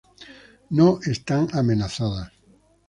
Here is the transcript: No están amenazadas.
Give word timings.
No 0.71 0.97
están 1.05 1.47
amenazadas. 1.53 2.31